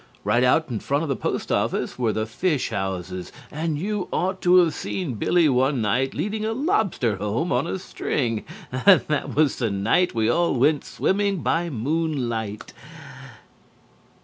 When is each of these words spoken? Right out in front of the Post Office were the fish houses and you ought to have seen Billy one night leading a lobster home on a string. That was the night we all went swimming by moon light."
Right 0.23 0.43
out 0.43 0.65
in 0.71 0.79
front 0.79 1.03
of 1.03 1.09
the 1.09 1.15
Post 1.15 1.51
Office 1.51 1.99
were 1.99 2.11
the 2.11 2.25
fish 2.25 2.71
houses 2.71 3.31
and 3.51 3.77
you 3.77 4.07
ought 4.11 4.41
to 4.41 4.55
have 4.55 4.73
seen 4.73 5.13
Billy 5.13 5.47
one 5.47 5.79
night 5.79 6.15
leading 6.15 6.43
a 6.43 6.53
lobster 6.53 7.17
home 7.17 7.51
on 7.51 7.67
a 7.67 7.77
string. 7.77 8.43
That 8.71 9.35
was 9.35 9.57
the 9.57 9.69
night 9.69 10.15
we 10.15 10.27
all 10.27 10.55
went 10.55 10.83
swimming 10.85 11.41
by 11.43 11.69
moon 11.69 12.27
light." 12.29 12.73